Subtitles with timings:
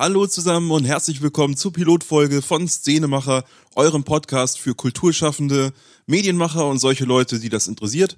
[0.00, 5.74] Hallo zusammen und herzlich willkommen zur Pilotfolge von Szenemacher, eurem Podcast für Kulturschaffende,
[6.06, 8.16] Medienmacher und solche Leute, die das interessiert.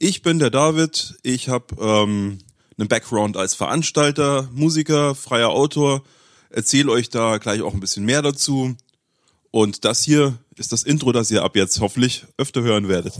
[0.00, 2.38] Ich bin der David, ich habe ähm,
[2.76, 6.02] einen Background als Veranstalter, Musiker, freier Autor,
[6.48, 8.74] erzähle euch da gleich auch ein bisschen mehr dazu.
[9.52, 13.14] Und das hier ist das Intro, das ihr ab jetzt hoffentlich öfter hören werdet.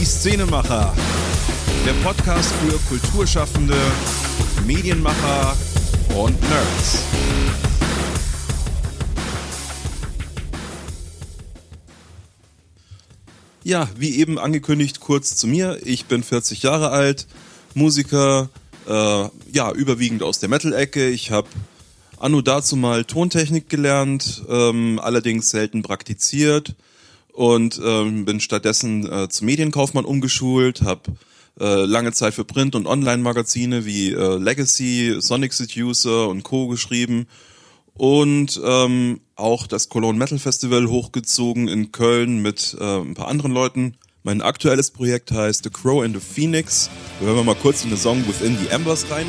[0.00, 0.94] Die Szenemacher
[1.86, 3.76] der Podcast für Kulturschaffende,
[4.64, 5.56] Medienmacher
[6.16, 7.02] und Nerds.
[13.64, 15.80] Ja, wie eben angekündigt, kurz zu mir.
[15.84, 17.26] Ich bin 40 Jahre alt,
[17.74, 18.48] Musiker,
[18.88, 21.08] äh, ja, überwiegend aus der Metal-Ecke.
[21.08, 21.48] Ich habe
[22.18, 26.76] anno dazu mal Tontechnik gelernt, ähm, allerdings selten praktiziert
[27.32, 31.02] und ähm, bin stattdessen äh, zum Medienkaufmann umgeschult, habe
[31.60, 36.68] äh, lange Zeit für Print- und Online-Magazine wie äh, Legacy, Sonic Seducer und Co.
[36.68, 37.26] geschrieben
[37.94, 43.52] und ähm, auch das Cologne Metal Festival hochgezogen in Köln mit äh, ein paar anderen
[43.52, 43.96] Leuten.
[44.22, 46.88] Mein aktuelles Projekt heißt The Crow and the Phoenix.
[47.18, 49.26] Da hören wir mal kurz in den Song Within the Embers rein.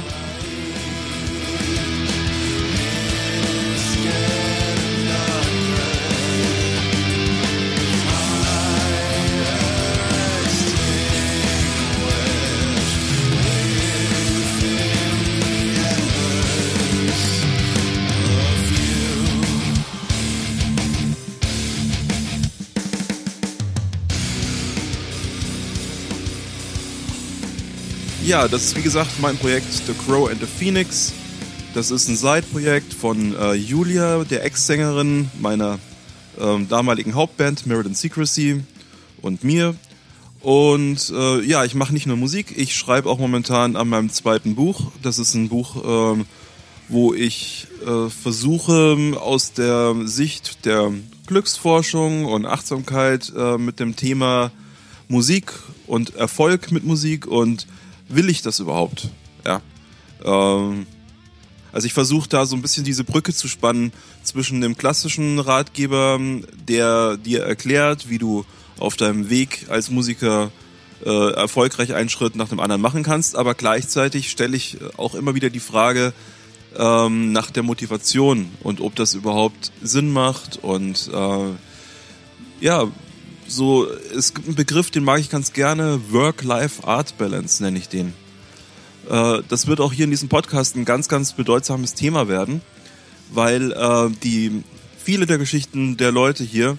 [28.25, 31.11] Ja, das ist wie gesagt mein Projekt The Crow and the Phoenix.
[31.73, 35.77] Das ist ein Side-Projekt von äh, Julia, der Ex-Sängerin meiner
[36.39, 38.61] ähm, damaligen Hauptband Meriden Secrecy
[39.21, 39.75] und mir.
[40.39, 44.55] Und äh, ja, ich mache nicht nur Musik, ich schreibe auch momentan an meinem zweiten
[44.55, 44.91] Buch.
[45.01, 46.23] Das ist ein Buch, äh,
[46.87, 50.93] wo ich äh, versuche, aus der Sicht der
[51.27, 54.51] Glücksforschung und Achtsamkeit äh, mit dem Thema
[55.09, 55.51] Musik
[55.87, 57.67] und Erfolg mit Musik und
[58.15, 59.09] will ich das überhaupt?
[59.45, 59.61] Ja.
[60.23, 60.85] Ähm,
[61.71, 63.91] also ich versuche da so ein bisschen diese Brücke zu spannen
[64.21, 66.19] zwischen dem klassischen Ratgeber,
[66.67, 68.45] der dir erklärt, wie du
[68.77, 70.51] auf deinem Weg als Musiker
[71.03, 75.35] äh, erfolgreich einen Schritt nach dem anderen machen kannst, aber gleichzeitig stelle ich auch immer
[75.35, 76.13] wieder die Frage
[76.77, 81.51] ähm, nach der Motivation und ob das überhaupt Sinn macht und äh,
[82.61, 82.87] ja,
[83.47, 88.13] so, es gibt einen Begriff, den mag ich ganz gerne, Work-Life-Art-Balance nenne ich den.
[89.09, 92.61] Äh, das wird auch hier in diesem Podcast ein ganz, ganz bedeutsames Thema werden,
[93.31, 94.63] weil äh, die
[94.97, 96.77] viele der Geschichten der Leute hier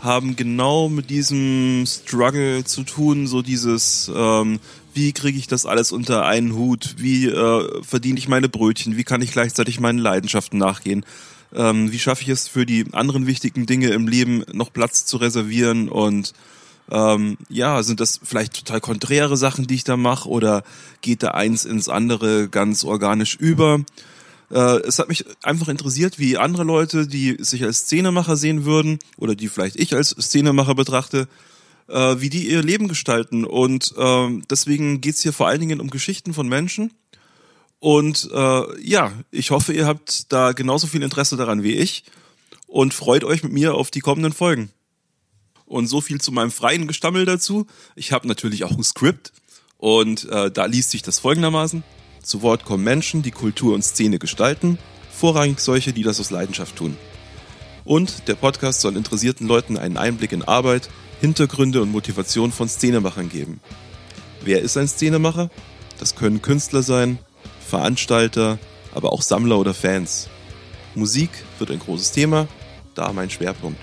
[0.00, 4.60] haben genau mit diesem Struggle zu tun, so dieses, ähm,
[4.92, 9.04] wie kriege ich das alles unter einen Hut, wie äh, verdiene ich meine Brötchen, wie
[9.04, 11.04] kann ich gleichzeitig meinen Leidenschaften nachgehen
[11.54, 15.16] ähm, wie schaffe ich es für die anderen wichtigen Dinge im Leben noch Platz zu
[15.16, 16.32] reservieren und
[16.90, 20.64] ähm, ja, sind das vielleicht total konträre Sachen, die ich da mache oder
[21.00, 23.84] geht da eins ins andere ganz organisch über?
[24.50, 28.98] Äh, es hat mich einfach interessiert, wie andere Leute, die sich als Szenemacher sehen würden
[29.16, 31.26] oder die vielleicht ich als Szenemacher betrachte,
[31.88, 33.44] äh, wie die ihr Leben gestalten.
[33.44, 36.92] Und äh, deswegen geht's hier vor allen Dingen um Geschichten von Menschen
[37.78, 42.04] und äh, ja, ich hoffe, ihr habt da genauso viel Interesse daran wie ich
[42.66, 44.70] und freut euch mit mir auf die kommenden Folgen.
[45.66, 47.66] Und so viel zu meinem freien Gestammel dazu.
[47.94, 49.32] Ich habe natürlich auch ein Skript
[49.76, 51.82] und äh, da liest sich das folgendermaßen.
[52.22, 54.78] Zu Wort kommen Menschen, die Kultur und Szene gestalten,
[55.12, 56.96] vorrangig solche, die das aus Leidenschaft tun.
[57.84, 60.88] Und der Podcast soll interessierten Leuten einen Einblick in Arbeit,
[61.20, 63.60] Hintergründe und Motivation von Szenemachern geben.
[64.42, 65.50] Wer ist ein Szenemacher?
[65.98, 67.18] Das können Künstler sein,
[67.74, 68.60] Veranstalter,
[68.94, 70.28] aber auch Sammler oder Fans.
[70.94, 72.46] Musik wird ein großes Thema,
[72.94, 73.80] da mein Schwerpunkt.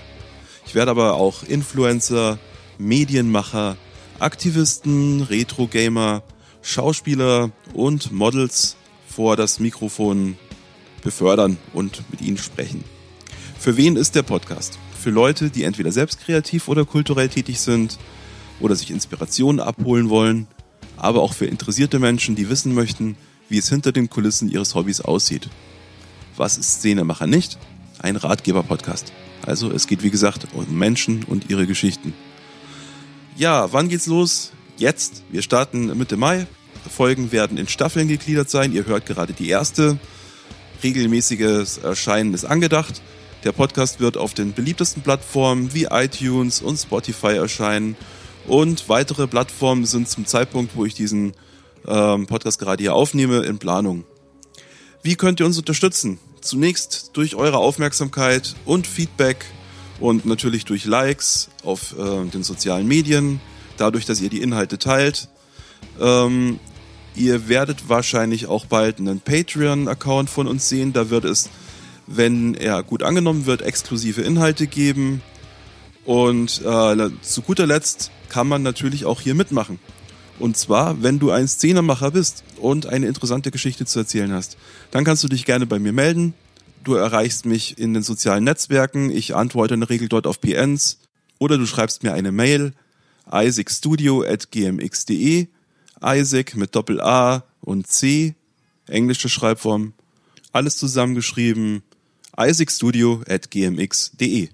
[0.66, 2.38] Ich werde aber auch Influencer,
[2.78, 3.76] Medienmacher,
[4.18, 6.22] Aktivisten, Retro-Gamer,
[6.62, 10.38] Schauspieler und Models vor das Mikrofon
[11.02, 12.84] befördern und mit ihnen sprechen.
[13.58, 14.78] Für wen ist der Podcast?
[14.98, 17.98] Für Leute, die entweder selbst kreativ oder kulturell tätig sind
[18.58, 20.46] oder sich Inspirationen abholen wollen,
[20.96, 23.16] aber auch für interessierte Menschen, die wissen möchten,
[23.52, 25.50] wie es hinter den Kulissen ihres Hobbys aussieht.
[26.38, 27.58] Was ist Szenemacher nicht?
[27.98, 29.12] Ein Ratgeber-Podcast.
[29.44, 32.14] Also es geht wie gesagt um Menschen und ihre Geschichten.
[33.36, 34.52] Ja, wann geht's los?
[34.78, 35.22] Jetzt.
[35.30, 36.46] Wir starten Mitte Mai.
[36.90, 38.72] Folgen werden in Staffeln gegliedert sein.
[38.72, 39.98] Ihr hört gerade die erste.
[40.82, 43.02] Regelmäßiges Erscheinen ist angedacht.
[43.44, 47.96] Der Podcast wird auf den beliebtesten Plattformen wie iTunes und Spotify erscheinen.
[48.46, 51.34] Und weitere Plattformen sind zum Zeitpunkt, wo ich diesen
[51.86, 54.04] ähm, Podcast gerade hier aufnehme, in Planung.
[55.02, 56.18] Wie könnt ihr uns unterstützen?
[56.40, 59.44] Zunächst durch eure Aufmerksamkeit und Feedback
[60.00, 63.40] und natürlich durch Likes auf äh, den sozialen Medien,
[63.76, 65.28] dadurch, dass ihr die Inhalte teilt.
[66.00, 66.58] Ähm,
[67.14, 70.92] ihr werdet wahrscheinlich auch bald einen Patreon-Account von uns sehen.
[70.92, 71.50] Da wird es,
[72.06, 75.22] wenn er gut angenommen wird, exklusive Inhalte geben.
[76.04, 79.78] Und äh, zu guter Letzt kann man natürlich auch hier mitmachen.
[80.38, 84.56] Und zwar, wenn du ein Szenemacher bist und eine interessante Geschichte zu erzählen hast,
[84.90, 86.32] dann kannst du dich gerne bei mir melden.
[86.84, 89.10] Du erreichst mich in den sozialen Netzwerken.
[89.10, 90.98] Ich antworte in der Regel dort auf PNs.
[91.38, 92.72] Oder du schreibst mir eine Mail
[93.30, 95.46] isaacstudio.gmx.de
[96.02, 98.34] Isaac mit Doppel A und C,
[98.88, 99.92] englische Schreibform,
[100.50, 101.84] alles zusammengeschrieben,
[102.36, 104.48] isaacstudio.gmx.de.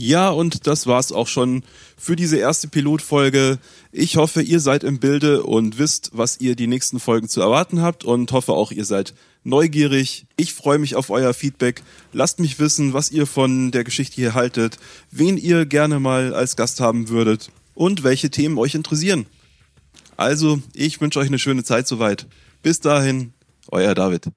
[0.00, 1.64] Ja, und das war's auch schon
[1.96, 3.58] für diese erste Pilotfolge.
[3.90, 7.82] Ich hoffe, ihr seid im Bilde und wisst, was ihr die nächsten Folgen zu erwarten
[7.82, 9.12] habt und hoffe auch, ihr seid
[9.42, 10.26] neugierig.
[10.36, 11.82] Ich freue mich auf euer Feedback.
[12.12, 14.78] Lasst mich wissen, was ihr von der Geschichte hier haltet,
[15.10, 19.26] wen ihr gerne mal als Gast haben würdet und welche Themen euch interessieren.
[20.16, 22.28] Also, ich wünsche euch eine schöne Zeit soweit.
[22.62, 23.32] Bis dahin,
[23.66, 24.28] euer David.